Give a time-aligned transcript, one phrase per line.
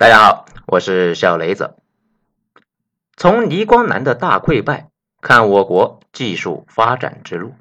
[0.00, 1.76] 大家好，我是小雷子。
[3.18, 7.52] 从倪光南的大溃败看我国技术发展之路。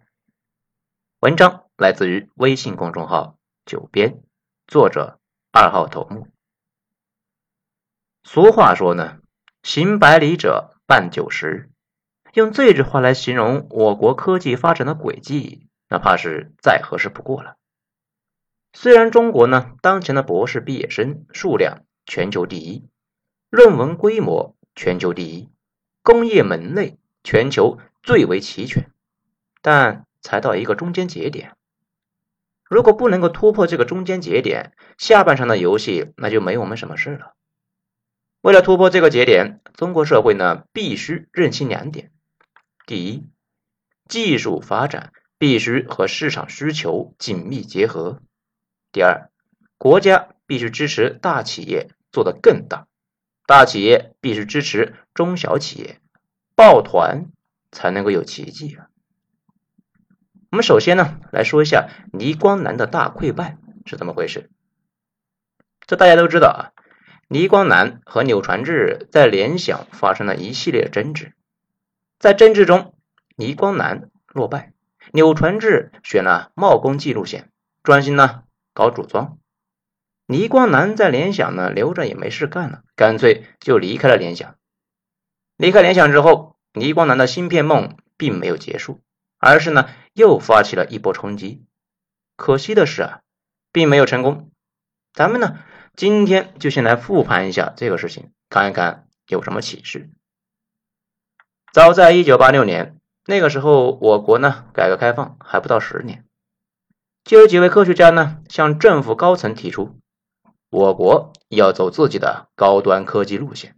[1.20, 3.36] 文章来自于微信公众号
[3.68, 4.22] “九编”，
[4.68, 5.20] 作者
[5.52, 6.30] 二号头目。
[8.24, 9.20] 俗话说呢
[9.62, 11.70] ，“行百里者半九十”，
[12.36, 17.58] 用这句话来形容我国科技发展的轨迹，那怕是再合适不过了。
[18.72, 22.90] 虽然中国呢，当前的博士毕业生数量，全球第一，
[23.52, 25.52] 论文规模全球第一，
[26.02, 28.92] 工业门类全球最为齐全，
[29.62, 31.56] 但才到一个中间节点。
[32.68, 37.36] 如果不能够突破这个中间节点，下半场的游戏那就没我们什么事了。
[38.42, 42.12] 为了突破这个节点，中国社会呢必须认清两点：
[42.88, 43.30] 第一，
[44.08, 48.20] 技术发展必须和市场需求紧密结合；
[48.92, 49.30] 第二，
[49.78, 51.92] 国家必须支持大企业。
[52.12, 52.88] 做得更大，
[53.46, 56.00] 大企业必须支持中小企业，
[56.56, 57.32] 抱团
[57.72, 58.88] 才能够有奇迹啊！
[60.52, 64.50] 我们首先呢来说一下倪光南的大溃败是怎么回事。
[65.86, 66.62] 这大家都知道啊，
[67.28, 71.34] 倪光南和柳传志在联想发生了一系列争执，
[72.20, 72.96] 在争执中，
[73.36, 74.74] 倪光南落败，
[75.12, 79.39] 柳传志选了冒功绩路线，专心呢搞组装。
[80.32, 84.58] 倪光南在联想呢留着也没事干了，干脆就离开了联想。
[85.58, 89.02] 离开联想之后，倪光南的芯片梦并没有结束，
[89.40, 91.66] 而是呢又发起了一波冲击。
[92.36, 93.22] 可惜的是啊，
[93.72, 94.52] 并没有成功。
[95.14, 95.64] 咱们呢
[95.96, 100.12] 今天就先来复盘一下这个事情，看一看有什么启示。
[101.74, 106.24] 早在一九八六年，那个时候我国呢改革开放还不到十年，
[107.24, 109.98] 就有几位科学家呢向政府高层提出。
[110.70, 113.76] 我国要走自己的高端科技路线。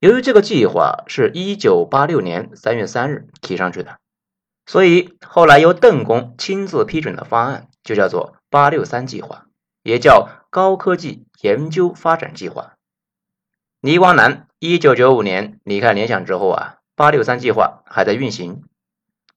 [0.00, 3.98] 由于这个计划是一九八六年三月三日提上去的，
[4.66, 9.46] 所以后来由邓公亲自批准的方案就叫做“八六三计划”，
[9.82, 12.74] 也叫高科技研究发展计划。
[13.80, 18.62] 倪光南一九九五年离开联想之后啊，“八六三计划”还在运行。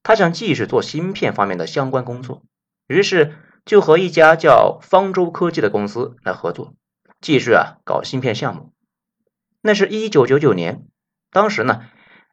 [0.02, 2.42] 他想继续做芯片方面的相关工作，
[2.86, 3.34] 于是。
[3.64, 6.74] 就和一家叫方舟科技的公司来合作，
[7.20, 8.72] 继续啊搞芯片项目。
[9.60, 10.84] 那是一九九九年，
[11.30, 11.84] 当时呢，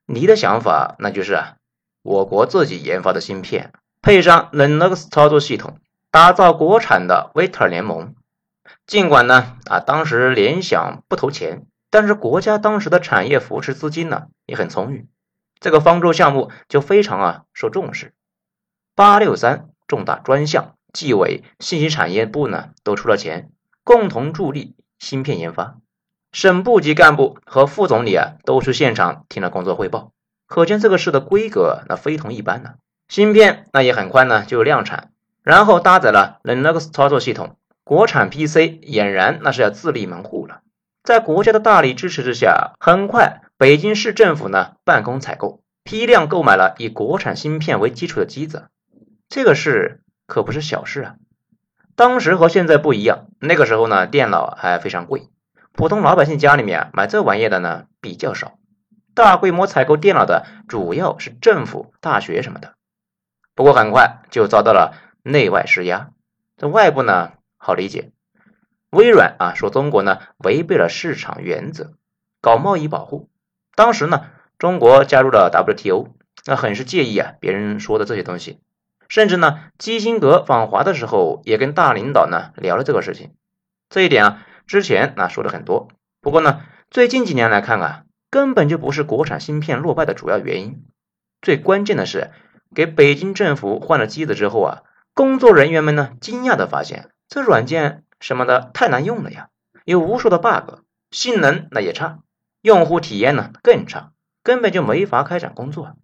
[0.08, 1.58] 你的想法那就是啊，
[2.02, 5.78] 我国自己研发的芯片，配上 Linux 操作系统，
[6.10, 8.16] 打造国产的 Vita 联盟。
[8.88, 15.08] 尽管呢啊，当时联想不投钱，但是国家当时的产业扶持资金呢也很充裕，
[15.60, 18.16] 这个方舟项目就非常啊受重视。
[18.96, 20.76] 八六三重大专项。
[20.94, 23.50] 纪委、信息产业部呢都出了钱，
[23.84, 25.78] 共同助力芯片研发。
[26.32, 30.12] 省部级干部和副总理啊都去现场听了工作汇报，
[30.46, 32.76] 可见这个事的规格那非同一般呢。
[33.08, 35.12] 芯片那也很快呢就量产，
[35.42, 40.62] 然后搭载了 Linux 操作系统，国产 PC 俨然那是要自立门户了。
[41.04, 48.68] 在国家的大力支持之下，很快北京市政府呢办公采购，批量购买了以国产芯片为基础的机子。
[49.30, 50.02] 这个是。
[50.30, 51.16] 可不是小事啊！
[51.98, 55.28] 当时和现在不一样，那个时候呢，电脑还非常贵，
[55.74, 58.58] 普通老百姓家里面买这玩意的呢比较少。
[59.14, 62.76] 大规模采购电脑的主要是政府、大学什么的。
[63.54, 66.12] 不过很快就遭到了内外施压。
[66.56, 68.12] 这外部呢好理解，
[68.92, 71.96] 微软啊说中国呢违背了市场原则，
[72.40, 73.30] 搞贸易保护。
[73.76, 76.10] 当时呢，中国加入了 WTO，
[76.46, 78.60] 那很是介意啊别人说的这些东西。
[79.10, 83.34] 甚至呢，基辛格访华的时候也跟大领导呢聊了这个事情。
[83.90, 85.90] 这一点啊，之前那说的很多。
[86.22, 86.62] 不过呢，
[86.92, 90.86] 最近几年来看啊，根本就不是国产芯片落败的主要原因。
[91.42, 92.30] 最关键的是，
[92.76, 94.84] 给北京政府换了机子之后啊，
[95.16, 99.50] 工作人员们呢惊讶的发现，这软件什么的太难用了呀，
[99.86, 102.20] 有无数的 bug，性能那也差，
[102.62, 104.12] 用户体验呢更差，
[104.44, 105.96] 根本就没法开展工作。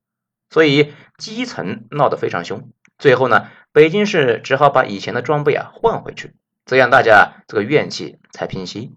[0.50, 2.72] 所以基层闹得非常凶。
[2.98, 6.34] 最后呢，北京市只好把以前的装备啊换回去，
[6.66, 8.96] 这样大家这个怨气才平息。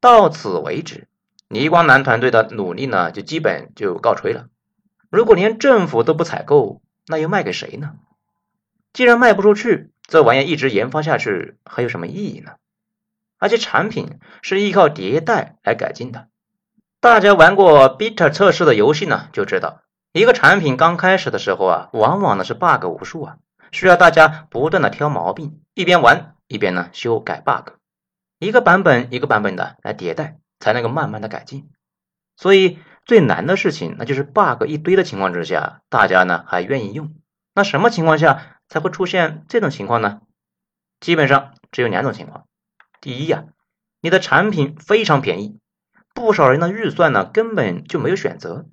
[0.00, 1.08] 到此为止，
[1.48, 4.46] 倪光南团队的努力呢就基本就告吹了。
[5.10, 7.94] 如果连政府都不采购，那又卖给谁呢？
[8.92, 12.52] 既然卖不出去，这玩意一直研发下去还有什么意义呢？
[13.38, 16.28] 而且产品是依靠迭代来改进的。
[17.00, 19.82] 大家玩过 beta 测试的游戏呢，就知道。
[20.12, 23.36] 一个产品刚开始的时候啊，往往呢是 bug 无数啊，
[23.70, 27.74] 需要大家不断的挑毛病，一边玩一边呢修改 bug。
[28.40, 31.70] 一个版本一个版本的来迭代，才能够慢慢的改进。
[32.36, 37.14] 所以最难的事情，那就是 bug 一堆的情况之下，大家呢还愿意用。
[37.54, 40.22] 那什么情况下才会出现这种情况呢？
[40.98, 42.46] 基本上只有两种情况。
[43.00, 43.44] 第一呀，
[44.00, 45.60] 你的产品非常便宜，
[46.14, 48.66] 不少人的预算呢根本就没有选择。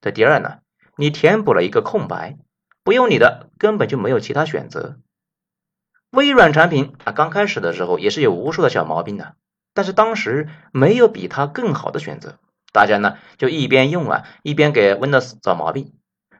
[0.00, 0.60] 这第二呢，
[1.00, 2.38] 你填补了一个空白，
[2.82, 4.96] 不用你的根本就没有其他选择。
[6.10, 9.36] 微软产品啊，刚开始的时候也是有无数的小毛病的，
[9.74, 12.40] 但是当时没有比它更好的选择。
[12.72, 15.92] 大家呢就一边用啊，一边给 Windows 找毛病。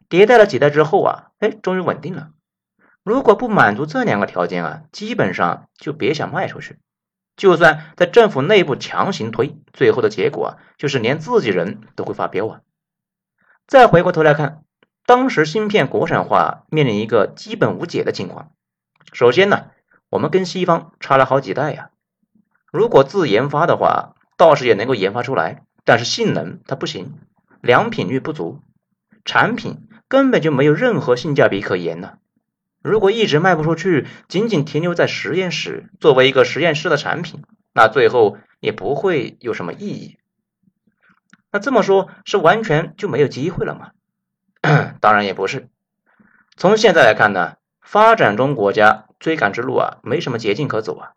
[0.09, 2.31] 迭代了几代之后啊，哎，终于稳定了。
[3.05, 6.79] 如果不满足这两个条件啊，基本上就别想卖出去。
[7.37, 12.61] 就算在政府内部强行推，最后的结果啊，就是连自己人都会发飙啊。
[13.69, 14.65] 再回过头来看，
[15.05, 18.53] 当时芯片国产化面临一个基本无解的情况。
[19.13, 19.67] 首先呢，
[20.09, 21.91] 我们跟西方差了好几代呀。
[22.73, 25.65] 如果自研发的话，倒是也能够研发出来。
[25.85, 27.19] 但是性能它不行，
[27.61, 28.63] 良品率不足，
[29.27, 32.15] 产品根本就没有任何性价比可言呢。
[32.83, 37.43] 如果一直卖不出去，仅仅停留在实验室作为一个实验室的产品，
[37.75, 40.18] 那最后也不会有什么意义。
[41.51, 43.93] 那这么说，是完全就没有机会了吗？
[45.01, 45.69] 当然也不是。
[46.57, 51.13] 从现在来看呢，发展中国家追赶之路啊，没什么捷径可走啊。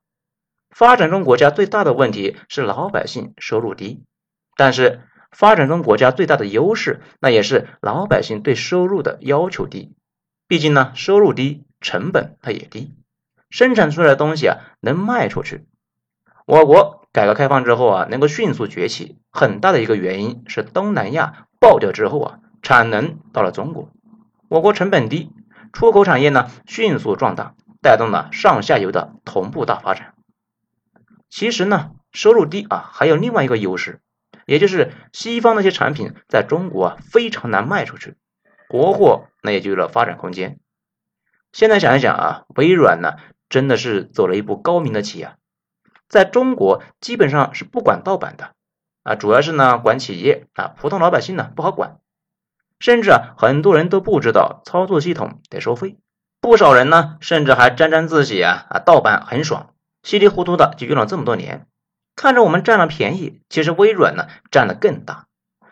[0.69, 4.06] 发展中国家最大的问题是老百姓收入低。
[4.56, 5.01] 但是，
[5.31, 9.95] 发展中国家最大的优势，那也是老百姓对收入的要求低。
[10.48, 12.95] 毕竟呢，收入低，成本它也低，
[13.50, 15.66] 生产出来的东西啊，能卖出去。
[16.45, 23.90] 我国改革开放之后啊，能够迅速崛起，很大的一个原因是东南亚爆掉之后啊，产能到了中国，
[24.48, 25.31] 我国成本低，
[25.74, 30.13] 出口产业呢迅速壮大，带动了上下游的同步大发展。
[31.30, 34.02] 其实呢，收入低啊，还有另外一个优势。
[34.46, 38.16] 也就是西方那些产品在中国啊非常难卖出去，
[38.68, 40.60] 国货那也就有了发展空间。
[41.54, 43.18] 现在想一想啊，微软呢
[43.50, 45.36] 真的是走了一步高明的棋啊，
[46.12, 48.52] 在中国基本上是不管盗版的。
[49.04, 51.98] 啊，主要是呢管企业啊，普通老百姓呢不好管，
[52.80, 55.98] 甚至啊很多人都不知道操作系统得收费，
[56.40, 59.74] 不少人呢甚至还沾沾自喜啊啊盗版很爽，
[60.04, 61.66] 稀里糊涂的就用了这么多年。
[62.16, 65.25] 看着我们占了便宜，其实微软呢占的更大，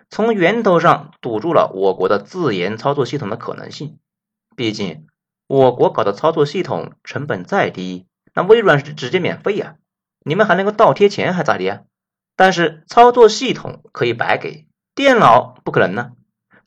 [0.09, 3.99] 从源头上堵住了我国的自研操作系统的可能性。
[4.55, 5.05] 毕竟
[5.45, 9.75] 我国搞的操作系统成本再低，那微软是直接免费呀，
[10.29, 11.81] 你们还能够倒贴钱还咋的呀？
[12.35, 16.11] 但是操作系统可以白给，电脑不可能呢。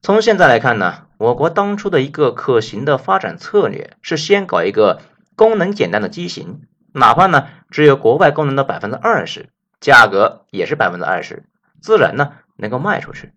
[0.02, 5.00] 从现在来看呢，我国当初的一个可行的发展策略是先搞一个
[5.36, 6.62] 功能简单的机型，
[6.92, 9.50] 哪怕呢只有国外功能的百分之二十。
[9.80, 11.44] 价格也是百分之二十，
[11.80, 13.32] 自然呢能够卖出去。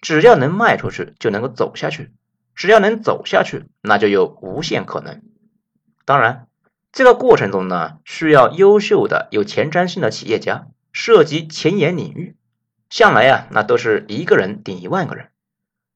[0.00, 2.14] 只要能卖出去，就能够走下去。
[2.54, 5.20] 只要能走下去，那就有无限可能。
[6.06, 6.46] 当然，
[6.92, 12.36] 这个过程中呢，需要优秀的、有前瞻性的企业家，涉及前沿领域。
[12.88, 15.28] 向来呀，那都是一个人顶一万个人。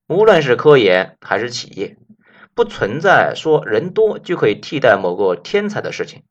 [0.09, 1.97] 无论是科研还是企业，
[2.55, 6.23] 不存在说人多就可以替代某个天才的事情。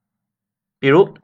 [0.79, 1.15] 比如。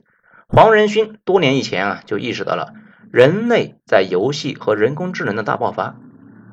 [0.51, 2.73] 黄仁勋多年以前啊就意识到了
[3.11, 5.95] 人类在游戏和人工智能的大爆发。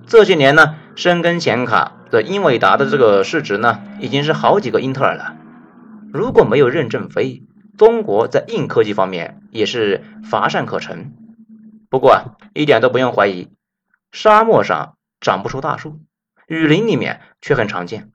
[0.06, 5.34] 这些年呢，深耕显卡的英伟达的这个市值呢，已经是好几个英特尔了。
[6.16, 7.42] 如果没有任正非，
[7.76, 11.12] 中国在硬科技方面也是乏善可陈。
[11.90, 12.18] 不过啊，
[12.54, 13.52] 一点都不用怀疑，
[14.10, 16.00] 沙漠上长不出大树，
[16.46, 18.10] 雨林里面却很常见。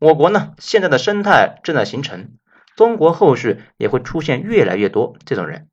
[0.00, 2.36] 我国呢，现在的生态正在形成。
[2.74, 5.68] 中国后续也会出现越来越多这种人。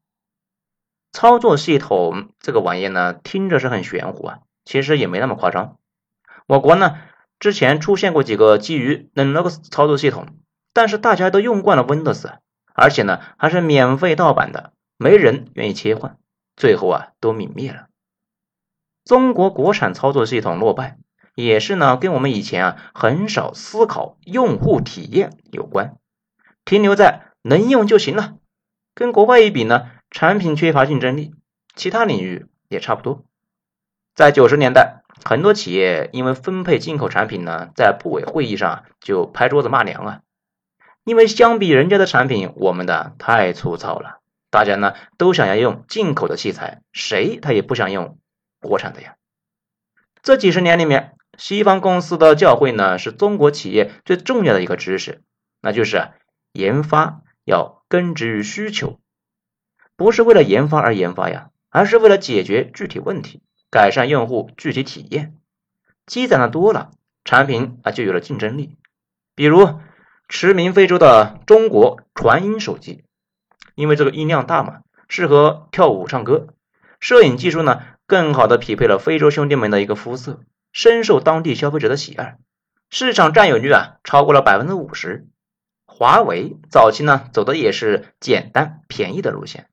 [1.12, 5.78] 操作系统这个玩意呢，听着是很玄乎啊，其实也没那么夸张。
[6.48, 6.98] 我国呢
[7.40, 10.28] 之前出现过几个基于 Linux 操作系统，
[10.74, 12.34] 但是大家都用惯了 Windows，
[12.74, 16.18] 而且呢还是免费盗版的，没人愿意切换，
[16.56, 17.88] 最后啊都泯灭了。
[19.06, 20.98] 中国国产操作系统落败，
[21.36, 25.96] 也是呢跟我们以前啊很少思考用户体验有关。
[26.66, 28.36] 停留在能用就行了，
[28.96, 31.36] 跟国外一比呢，产品缺乏竞争力，
[31.76, 33.26] 其他领域也差不多。
[34.16, 40.22] 在九十年代，很多企业因为分配进口产品呢，在部委会议上就拍桌子骂娘啊，
[41.04, 44.20] 因为相比人家的产品，我们的太粗糙了，
[44.50, 48.18] 大家呢都想要用进口的器材，谁他也不想用
[48.60, 49.16] 国产的呀。
[50.22, 55.22] 这几十年里面，西方公司的教会呢，是中国企业最重要的一个知识，
[55.62, 56.10] 那就是。
[56.56, 59.00] 研发要根植于需求，
[59.96, 63.42] 不是为了研发而研发呀，而是为了解决具体问题，
[63.72, 65.36] 改善用户具体体验。
[66.06, 66.92] 积攒的多了，
[67.26, 68.78] 产品啊就有了竞争力。
[69.34, 69.80] 比如
[70.28, 73.04] 驰名非洲的中国传音手机，
[73.76, 76.48] 因为这个音量大嘛，适合跳舞唱歌，
[77.00, 82.38] 摄影技术呢更好的匹配了非洲兄弟们的一个肤色，深受当地消费者的喜爱，
[82.90, 85.28] 市场占有率啊超过了百分之五十。
[85.86, 89.68] 华为早期呢走的也是简单便宜的路线，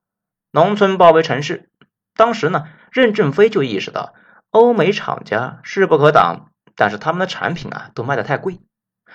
[0.52, 1.70] 农村包围城市。
[2.14, 4.12] 当时呢，任正非就意识到，
[4.50, 8.60] 欧美厂家势不可挡，但是他们的产品啊都卖的太贵，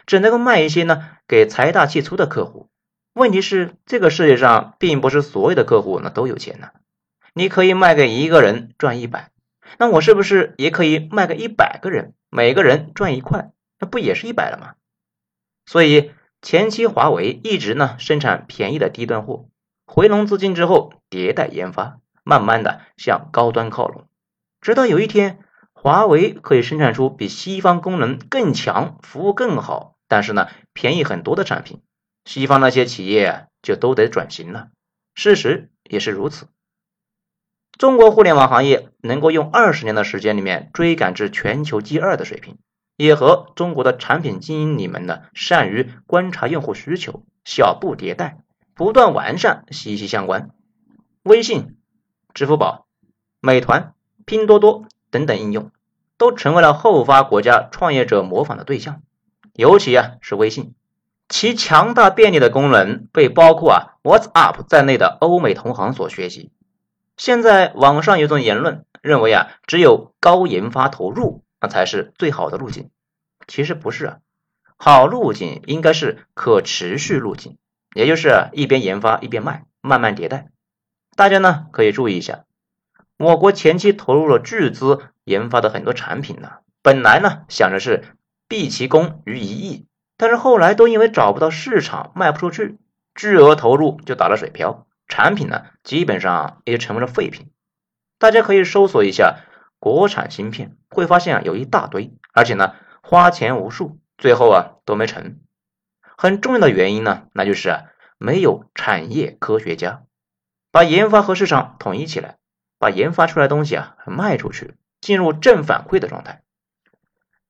[0.06, 2.70] 只能够卖一些呢给财大气粗的客户。
[3.14, 6.70] 问题是，这个世界上并不是所有的客户呢都有钱呢。
[7.34, 9.32] 你可以卖给一个人赚一百，
[9.78, 14.76] 那我是不是也可以卖给一百个人，每个人赚一块，那不也是一百了吗？
[15.66, 16.12] 所以。
[16.42, 19.48] 前期华为一直呢生产便宜的低端货，
[19.88, 24.08] 回笼资金之后迭代研发，慢慢的向高端靠拢，
[24.62, 25.40] 直到有一天，
[25.74, 31.82] 华为可以生产出比西方功能更强、服务更好，但是呢便宜很多的产品，
[32.26, 34.70] 西方那些企业就都得转型了。
[35.14, 36.48] 事实也是如此，
[37.78, 42.58] 中国互联网行业能够用二十年的时间里面追赶至全球第二的水平。
[42.98, 48.38] 也和中国的产品经理们呢善于观察用户需求、小步迭代、
[48.74, 50.52] 不断完善息息相关。
[51.22, 51.76] 微信、
[52.34, 52.88] 支付宝、
[53.42, 53.94] 美团、
[54.26, 55.72] 拼多多等等应用
[56.18, 59.02] 都成为了后发国家创业者模仿的对象。
[59.56, 60.76] 尤其啊是微信，
[61.28, 66.52] 其强大便利的功能被包括啊 WhatsApp 在内的欧美同行所学习。
[67.18, 71.42] 现在网上有种言论认为啊，只有高研发投入。
[71.62, 72.90] 那才是最好的路径，
[73.48, 74.18] 其实不是啊，
[74.78, 77.58] 好路径应该是可持续路径，
[77.96, 80.50] 也就是一边研发一边卖，慢慢迭代。
[81.16, 82.44] 大家呢可以注意一下，
[83.18, 88.15] 我国前期投入了巨资研发的很多产品呢，本来呢想着是
[88.48, 89.88] 毕其功于一役，
[90.18, 92.78] 但是后来都因为找不到市场，卖不出去，
[93.14, 97.52] 巨额投入就打了水漂，产品呢基本上也成为了废品。
[98.18, 99.38] 大家可以搜索一下。
[99.78, 102.74] 国产芯片会发现啊有一大堆，而且呢
[103.04, 105.42] 花钱无数，最后啊都没成。
[106.18, 107.84] 很重要的原因呢，那就是啊
[108.18, 110.04] 没有产业科学家
[110.72, 112.38] 把研发和市场统一起来，
[112.80, 116.42] 把研发出来东西啊卖出去，进入正反馈的状态。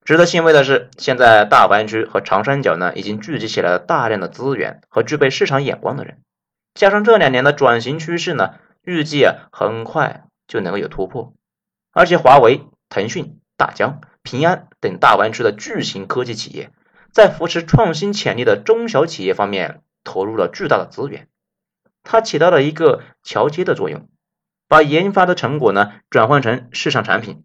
[0.06, 6.22] 值得欣慰的是，现在大湾区和长三角呢已经聚集起来了大量的资源和具备市场眼光的人，
[6.74, 11.34] 加上这两年的转型趋势呢，预计啊很快就能够有突破。
[11.90, 16.70] 而且，华为、腾讯、大疆、平安等大湾区的巨型科技企业，
[17.10, 21.26] 在扶持创新潜力的中小企业方面投入了巨大的资源，
[22.04, 24.08] 它起到了一个桥接的作用，
[24.68, 27.42] 把研发的成果呢转换成市场产品，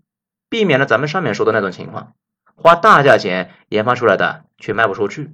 [0.47, 2.13] 避免了咱们上面说的那种情况，
[2.61, 5.31] 花大价钱研发出来的却卖不出去。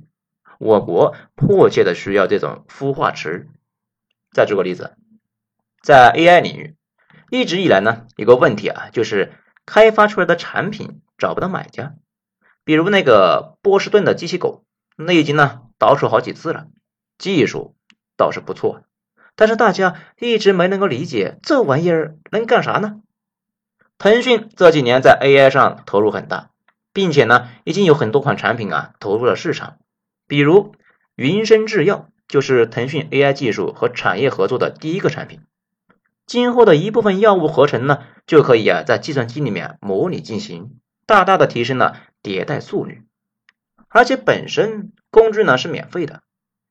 [0.60, 3.48] 我国迫切的需要这种孵化池。
[4.32, 4.96] 再举个例子，
[5.82, 6.76] 在 AI 领域。
[7.30, 9.34] 一直以来呢，有个问题啊，就是
[9.66, 11.96] 开发出来的产品找不到买家。
[12.64, 14.64] 比如那个波士顿的机器狗，
[14.96, 16.68] 那已经呢倒手好几次了，
[17.18, 17.76] 技术
[18.16, 18.84] 倒是不错，
[19.36, 23.02] 但是大家一直没能够理解这玩意儿能干啥呢？
[23.98, 26.52] 腾讯这几年在 AI 上投入很大，
[26.98, 29.78] 并且呢已经有很多款产品啊投入了市场，
[30.28, 30.74] 比如
[31.16, 35.42] 云生制药就是腾讯 AI 技术和产业合作的第一个产品。
[36.26, 43.04] 今后的一部分药物合成呢，就可以啊在计算机里面模拟进行，大大的提升了迭代速率。
[43.90, 46.24] 而且本身工具呢是免费的，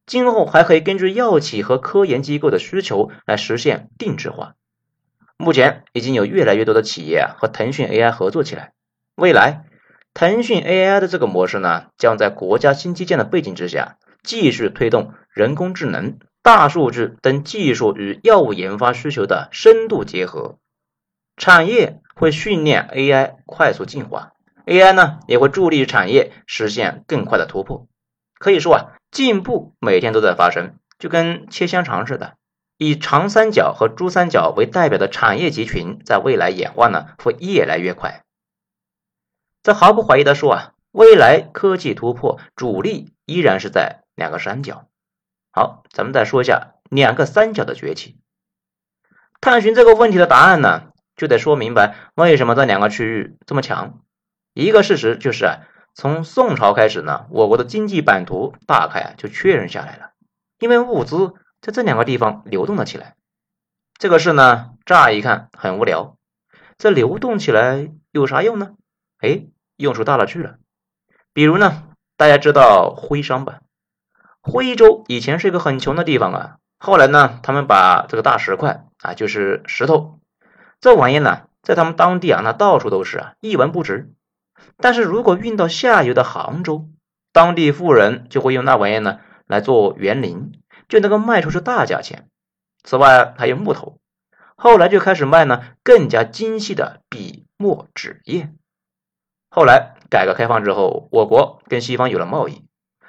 [0.06, 4.54] 今后还可以根据药企和科研机构的需求来实现定制化。
[5.37, 8.73] 目前已经有越来越多的企业啊和腾讯 AI 合作起来，
[9.14, 9.65] 未来
[10.18, 16.18] 腾讯 AI 的这个模式呢，将在国家新基建的背景之下，继续推动人工智能。
[16.42, 20.56] 大数据等技术与药物研发需求的深度结合，
[21.37, 24.32] 产业会训练 AI 快速进化
[24.64, 27.87] ，AI 呢也会助力产业实现更快的突破。
[28.38, 32.37] 可以说啊，进步每天都在发生，就跟切香肠似的。
[32.78, 38.23] 以长三角和珠三角为代表的产业集群，在未来演化呢会越来越快。
[39.66, 44.87] 这毫不怀疑的说啊，未来科技突破主力依然是在两个三角。
[45.50, 48.16] 好，咱们再说一下两个三角的崛起。
[49.40, 53.99] 探寻这个问题的答案呢，就得说明白为什么这两个区域这么强。
[54.54, 60.12] 一个事实就是，啊，从宋朝开始呢，我国的经济版图大概啊就确认下来了，
[60.61, 63.16] 因为物资在这两个地方流动了起来。
[63.99, 66.16] 这个事呢，乍一看很无聊，
[66.78, 68.76] 这流动起来有啥用呢？
[69.18, 69.46] 哎，
[69.76, 70.56] 用处大了去了。
[71.33, 71.85] 比如呢，
[72.16, 73.61] 大家知道徽商吧？
[74.40, 80.21] 徽州以前是一个很穷的地方啊，后来呢，他们把这个大石块啊，就是石头，
[80.80, 84.12] 这玩意呢，在他们当地啊，那到处都是啊，一文不值。
[84.78, 86.88] 但是如果运到下游的杭州，
[87.33, 90.52] 当地富人就会用那玩意呢来做园林，
[90.88, 92.28] 就能够卖出去大价钱。
[92.83, 93.99] 此外还有木头，
[94.56, 98.56] 后来就开始卖呢更加精细的笔墨纸砚。
[99.56, 102.66] 后来改革开放之后，我国跟西方有了贸易。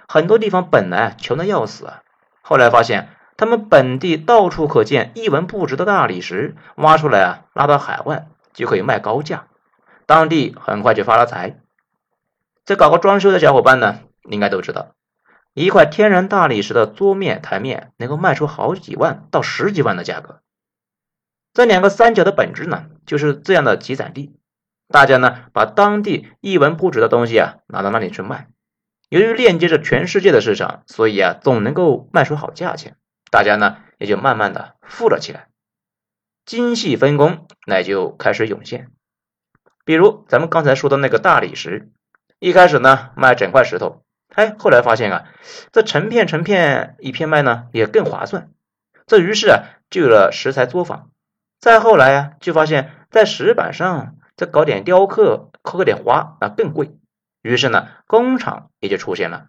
[0.07, 2.03] 很多地方本来穷的要死啊，
[2.41, 9.47] 后来发现他们本地到处可见一文不值的大理石，挖出来啊，拉到海外就可以卖高价，
[10.05, 11.59] 当地很快就发了财。
[12.63, 14.93] 这搞过装修的小伙伴呢，应该都知道，
[15.53, 20.39] 一块天然大理石的桌面、台面能够卖出好几万到十几万的价格。
[21.53, 24.39] 这两个三角的本质呢，就是这样的集散地，
[24.89, 28.47] 大家呢把当地一文不值的东西啊拿到那里去卖。
[29.09, 32.97] 由于链接着全世界的市场，所以啊，总能够卖出好价钱，
[33.31, 35.47] 大家呢也就慢慢的富了起来。
[36.45, 38.89] 精细分工那就开始涌现。
[39.85, 41.89] 比如咱们刚才说的那个大理石，
[42.39, 44.03] 一开始呢卖整块石头，
[44.33, 45.25] 哎，后来发现啊，
[45.71, 48.49] 这成片成片一片卖呢也更划算。
[49.05, 51.09] 这于是啊就有了石材作坊。
[51.61, 56.95] 再后来啊，就发现，在石板上再搞点雕刻，刻点花啊更贵。
[57.41, 59.47] 于是呢，工厂也就出现了，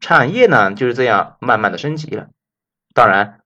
[0.00, 2.30] 产业呢就是这样慢慢的升级了。
[2.94, 3.40] 当然，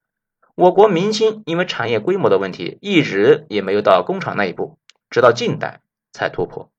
[0.54, 4.78] 我国明清因为产业规模的问题，一直也没有到工厂那一步，
[5.10, 5.80] 直到近代
[6.12, 6.70] 才突破。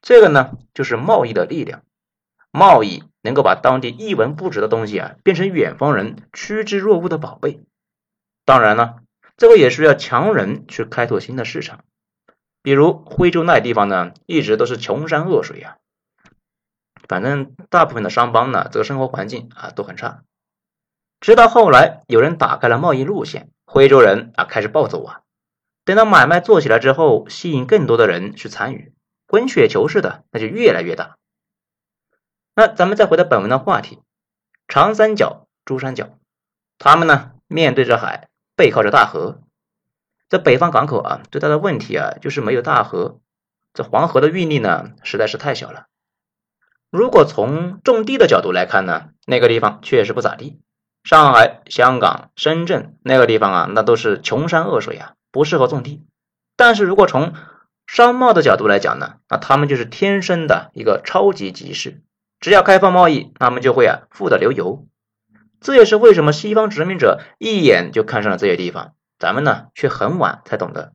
[0.00, 1.82] 这个呢，就是贸易的力量，
[2.50, 7.62] 贸易能够把当地一文不值的东西啊，变成远方人趋之若鹜的宝贝。
[8.44, 8.96] 当然了，
[9.36, 11.84] 这个也是要强人去开拓新的市场，
[12.64, 15.76] 比如徽州那地方呢，一直都是穷山恶水啊。
[17.06, 20.22] 反正大部分的商帮呢，这个生活环境啊都很差。
[21.20, 25.20] 直到后来有人打开了贸易路线，徽州人啊开始暴走啊。
[25.84, 28.94] 等到买卖做起来之后，吸引更多的人去参与，
[29.26, 31.18] 滚雪球似的，那就越来越大。
[32.54, 34.00] 那咱们再回到本文的话题，
[34.68, 36.16] 长三角、珠三角，
[36.78, 39.42] 他们呢面对着海，背靠着大河。
[40.28, 43.20] 这北方港口啊，最大的问题啊就是没有大河，
[43.72, 45.86] 这黄河的运力呢实在是太小了。
[46.90, 50.60] 如果从种地的角度来看呢，那个地方确实不咋地。
[51.02, 56.06] 上海、香港、深圳那个地方啊，那都是穷山恶水啊，不适合种地。
[56.56, 57.34] 但是如果从
[57.86, 62.00] 商贸的角度来讲呢，那他们就是天生的一个超级集市，
[62.40, 64.86] 只要开放贸易，他们就会啊富得流油。
[65.60, 70.92] 这也是为什么西方殖民者一眼就看上了这些地方，咱们呢却很晚才懂得。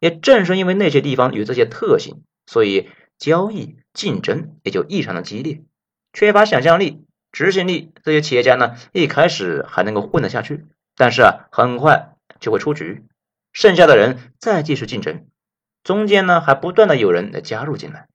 [0.00, 2.88] 也正是因为那些地方有这些特性，所以。
[3.20, 5.62] 交易竞争也就异常的激烈，
[6.14, 10.64] 缺乏想象力、执行力，这些企业家呢，一开始还能够混得下去，
[10.96, 13.04] 但是啊，很快就会出局，
[13.52, 15.26] 剩下的人再继续竞争，
[15.84, 18.08] 中间呢还不断的有人来加入进来，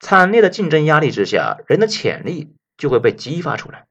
[0.00, 3.86] 惨烈的竞争压力之下，人的潜力就会被激发出来，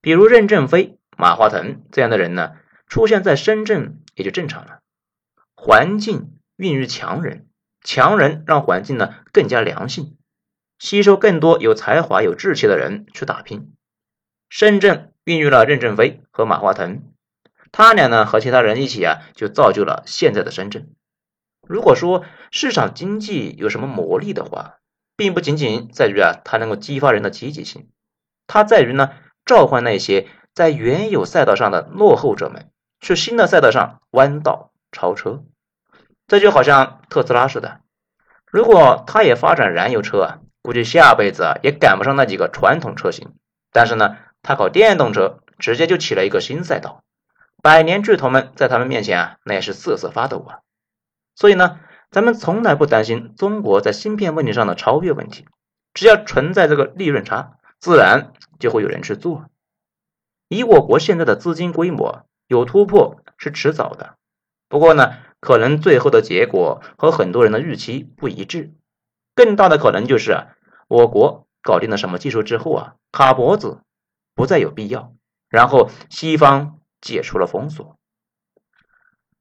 [0.00, 2.56] 比如任正非、马化腾这样的人呢，
[2.94, 4.78] 出现在深圳也就正常了，
[5.56, 7.48] 环境孕育强人。
[7.82, 10.16] 强人让环境呢更加良性，
[10.78, 13.74] 吸收更多有才华、有志气的人去打拼。
[14.48, 17.02] 深圳孕育了任正非和马化腾，
[17.72, 20.94] 他俩呢和其他人一起啊，就造就了现在的深圳。
[21.66, 24.76] 如果说市场经济有什么魔力的话，
[25.16, 27.88] 并不仅仅在于啊它能够激发人的积极性，
[28.46, 29.10] 它在于呢
[29.44, 32.70] 召唤那些在原有赛道上的落后者们
[33.04, 35.44] 去新的赛道上弯道超车。
[36.26, 37.80] 这就好像特斯拉似的，
[38.50, 43.34] 如果它也发展燃油车啊，估计下辈子啊也赶不上那几个传统车型。
[43.70, 47.04] 但是呢，它搞电动车，直接就起了一个新赛道，
[47.62, 50.60] 百年巨头们在他们面前啊，那也是瑟瑟发抖啊。
[51.34, 55.44] 所以呢，咱们从来不担心中国在芯片问题上的超越问题，
[55.92, 59.44] 只要存在这个利润差，自然就会有人去做。
[60.48, 64.16] 以我国现在的资金规模，有突破是迟早的。
[64.68, 65.14] 不过呢。
[65.44, 68.72] 可能最后的结果和很多人的预期不一致，
[69.34, 70.46] 更大的可能就是啊，
[70.88, 73.82] 我国搞定了什么技术之后啊，卡脖子
[74.34, 75.12] 不再有必要，
[75.50, 77.98] 然后西方解除了封锁。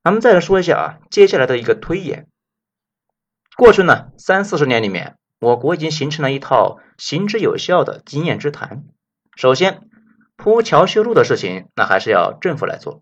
[0.04, 2.28] 咱们再来说一下啊，接下来的一个推演。
[3.56, 8.84] 过去呢三四十年里面，我国已经形成了一套行之有效的经验之谈。
[9.38, 9.88] 首先，
[10.44, 13.02] 铺桥修路的事情，那还是要政府来做。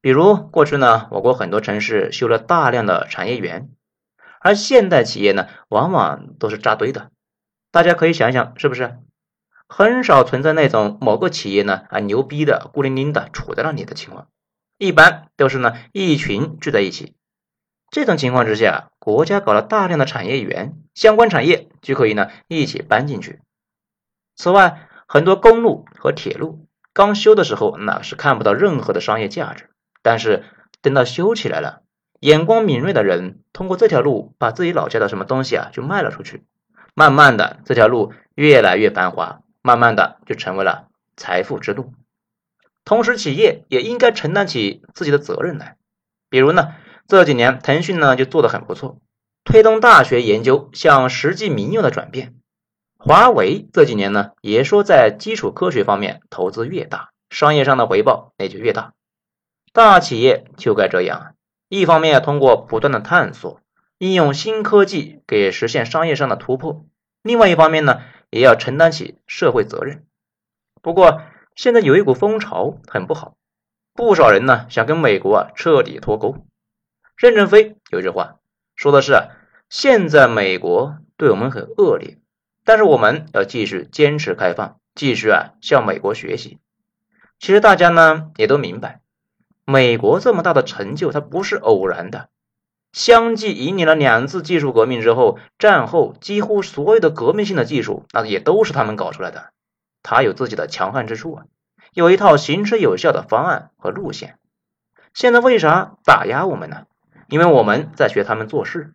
[0.00, 3.70] 比如过去呢，我国很多城市修了大量的产业园，
[4.38, 7.10] 而现代企业呢，往往都是扎堆的。
[7.72, 8.96] 大家可以想想，是不是？
[9.66, 14.28] 很少存在那种某个企业呢啊牛逼的孤零零的杵在那里的情况，
[14.78, 17.16] 一般都是呢一群聚在一起。
[17.90, 23.40] 这种情况之下，国家搞了大量的产业园，相关产业就可以呢一起搬进去。
[24.36, 29.68] 此外，很多公路和铁路刚修的时候，那是看不到任何的商业价值，
[30.02, 30.42] 但是
[30.80, 31.82] 等到修起来了，
[32.20, 36.44] 眼光敏锐的人通过这条路把自己老家的什么东西啊就卖了出去，
[36.94, 39.40] 慢慢的这条路越来越繁华。
[39.60, 41.92] 慢慢的就成为了财富之路，
[42.82, 45.76] 同时企业也应该承担起自己的责任来。
[46.30, 46.72] 比如呢，
[47.06, 48.96] 这几年腾讯呢就做得很不错，
[49.44, 52.34] 推动大学研究向实际民用的转变。
[53.04, 58.94] 华为这几年呢也说在基础科学方面投资越大，商业上的回报也就越大。
[59.72, 61.34] 大企业就该这样，
[61.68, 63.60] 一方面要通过不断的探索，
[63.98, 66.84] 应用新科技给实现商业上的突破；
[67.22, 68.00] 另外一方面呢。
[68.32, 70.06] 也要承担起社会责任。
[70.80, 71.20] 不过，
[71.54, 73.34] 现在有一股风潮很不好，
[73.92, 76.46] 不少人呢想跟美国啊彻底脱钩。
[77.14, 78.38] 任正非有句话
[78.74, 79.28] 说的是
[79.68, 82.16] ：“现在美国对我们很恶劣，
[82.64, 86.58] 但是我们要继续坚持开放，继续啊向美国学习。”
[87.38, 89.00] 其实大家呢也都明白，
[89.64, 92.28] 美国这么大的成就，它不是偶然的。
[92.92, 99.50] 相继引领了两次技术革命之后，战后几乎所有的革命性的技术，那也都是他们搞出来的。
[100.02, 101.44] 他有自己的强悍之处啊，
[101.94, 104.38] 有一套行之有效的方案和路线。
[105.14, 106.86] 现在为啥打压我们呢？
[107.28, 108.92] 因为我们在学他们做事，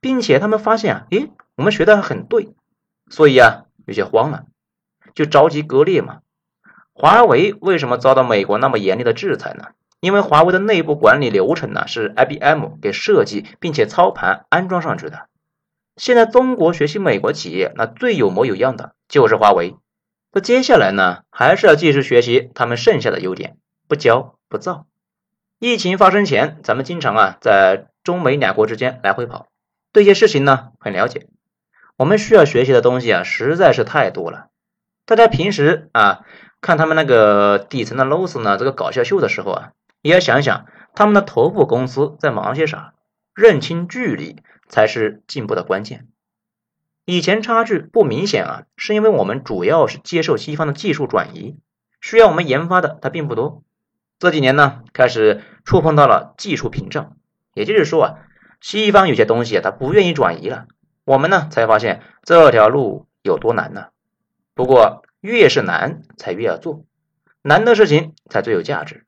[0.00, 2.54] 并且他们发现啊，诶，我们学的很对，
[3.10, 4.46] 所以啊，有些慌了，
[5.14, 6.20] 就着急割裂嘛。
[6.94, 9.68] 华为为什么遭到美国那么严厉的制裁呢？
[10.00, 15.28] 因为华为的内部管理流程呢是 IBM 给设计并且操盘安装上去的。
[15.96, 19.76] 现在中国学习美国企业，那最有模有样的就是华为。
[20.32, 24.86] 那接下来呢，还是要继续学习他们剩下的优点，不骄不躁。
[25.58, 29.48] 疫情发生前，咱们经常啊在中美两国之间来回跑，
[29.92, 31.26] 对一些事情呢很了解。
[32.00, 34.46] 我们需要学习的东西啊实在是太多了。
[35.04, 36.20] 大家平时啊
[36.62, 39.72] 看他们那个底层的 loss 呢这个搞笑秀的时候啊。
[40.00, 42.94] 也要想想他们的头部公司在忙些啥，
[43.34, 44.36] 认清距离
[44.66, 46.08] 才是进步的关键。
[47.04, 51.58] 以前差距不明显啊，是因为我们主要是接受西方的技术转移，
[52.00, 53.62] 需要我们研发的它并不多。
[54.18, 57.18] 这几年呢，开始触碰到了技术屏障，
[57.52, 58.14] 也就是说啊，
[58.62, 60.66] 西方有些东西啊，它不愿意转移了，
[61.10, 63.88] 我们呢才发现这条路有多难呢。
[64.54, 66.84] 不过越是难，才越要做，
[67.42, 69.06] 难的事情才最有价值。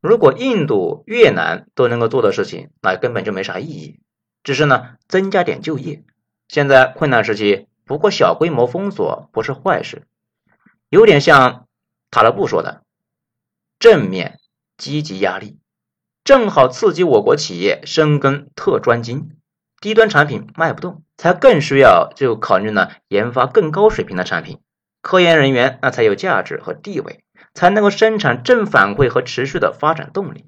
[0.00, 4.00] 如果印度、越南都能够做的事情，那根本就没啥意义。
[4.42, 6.02] 只是呢，增加点就业。
[6.48, 10.02] 现在困难时期，不过小规模封锁不是坏事。
[10.88, 11.68] 有点像
[12.10, 12.82] 塔勒布说的，
[13.78, 14.40] 正面
[14.76, 15.60] 积极压力，
[16.24, 19.30] 正好刺激我国企业深耕特专精。
[19.86, 24.58] 低端产品卖不动，才更需要就考虑呢研发更高水平的产品，
[25.00, 27.20] 科研人员那才有价值和地位。
[27.54, 30.46] 才能够生产正反馈和持续的发展动力。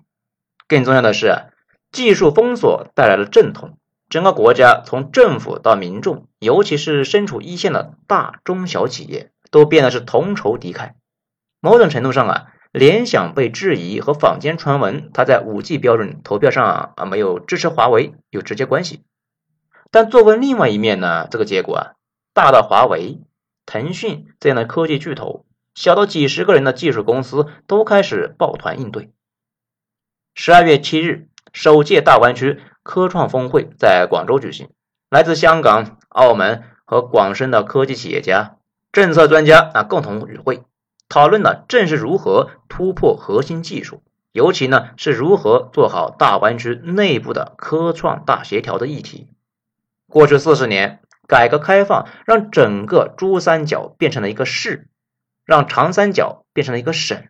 [0.67, 1.53] 更重要的是，
[1.93, 10.95] 技术封锁带来了阵痛，整个国家从政府到民众，尤其是身处一线的大中小企业，都变得是同仇敌忾。
[11.61, 19.05] 某种程度上啊，联想被质疑和坊间传闻它在五 G 标准投票上啊没有支持华为有直接关系。
[19.91, 21.93] 但作为另外一面呢，这个结果啊，
[22.33, 23.21] 大到华为、
[23.67, 25.45] 腾讯这样的科技巨头。
[25.75, 29.13] 小到几十个人的技术公司都开始抱团应对。
[30.35, 34.71] 十二月七日，首届大湾区科创峰会在广州举行，
[35.09, 38.57] 来自香港、澳门和广深的科技企业家、
[38.91, 40.65] 政策专家啊共同与会，
[41.09, 49.29] 讨论的正是如何突破核心技术，尤其呢是如何做好大湾区内部的科创大协调的议题。
[50.09, 54.89] 过去四十年，改革开放让整个珠三角变成了一个市。
[55.45, 57.27] 让长三角变成了一个省，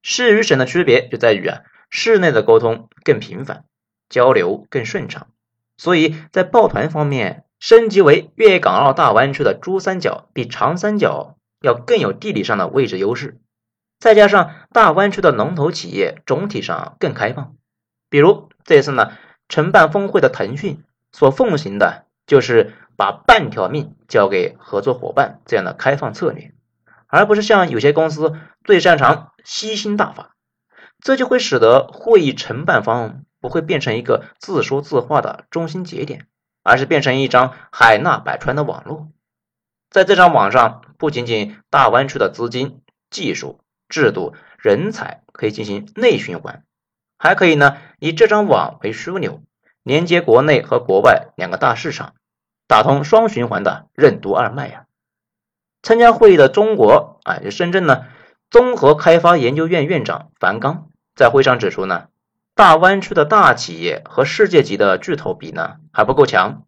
[0.00, 3.66] 市与省的区别就在于啊，市内的沟通更频繁，
[4.08, 5.28] 交流更顺畅，
[5.76, 13.38] 所以在抱团方面，升级为粤港澳大湾区的珠三角比长三角要更有地理上的位置优势。
[13.98, 17.54] 再加上大湾区的龙头企业总体上更开放，
[18.08, 19.12] 比如这次呢，
[19.46, 20.82] 承办峰会的腾讯
[21.16, 26.52] 所奉行的就是把半条命交给合作伙伴这样的开放策略。
[27.06, 30.36] 而不是像有些公司最擅长吸星大法，
[31.00, 36.26] 这就会使得会议承办方不会变成一个自说自话的中心节点，
[36.62, 39.08] 而是变成一张海纳百川的网络。
[39.88, 46.64] 在这张网上，不仅仅大湾区的资金、技术、制度、人才可以进行内循环，
[47.16, 49.40] 还可以呢以这张网为枢纽，
[49.86, 52.14] 连接国内和国外两个大市场，
[52.66, 54.86] 打通双循环的任督二脉呀。
[55.80, 58.04] 参加会议的中国啊，深圳呢
[58.50, 62.08] 综合开发研究院院长樊纲在会上指出呢，
[62.56, 66.64] 大湾区的大企业和世界级的巨头比呢还不够强。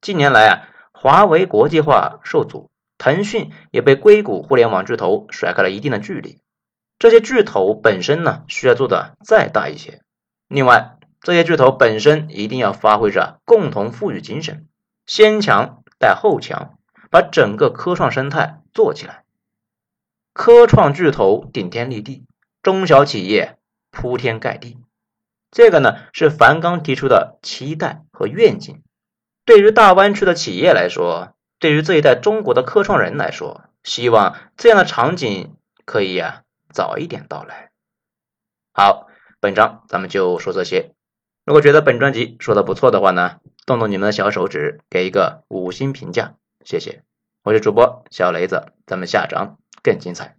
[0.00, 6.40] 近年来啊，华为国际化受阻，腾讯也被硅谷互联网巨头甩开了一定的距离。
[6.98, 10.00] 这些巨头本身呢需要做的再大一些。
[10.48, 10.95] 另外，
[11.26, 14.68] 这些巨头本身一定要发挥着共同富裕精神，
[15.06, 16.78] 先强带后强。
[17.10, 19.24] 把整个科创生态做起来，
[20.32, 22.26] 科创巨头顶天立地，
[22.62, 23.58] 中小企业
[23.90, 24.78] 铺天盖地。
[25.50, 28.84] 这个呢是樊纲提出的期待和愿景。
[29.44, 37.72] 对于大湾区的企业来说，对于这一代中国的科创人来说，希望这样的场景可以呀早一点到来。
[38.72, 39.08] 好，
[39.40, 40.92] 本章咱们就说这些。
[41.46, 46.34] 如果觉得本专辑说的不错的话呢，动动你们的小手指，给一个五星评价。
[46.64, 47.04] 谢谢，
[47.44, 50.36] 我是主播小雷子，咱们下章更精彩。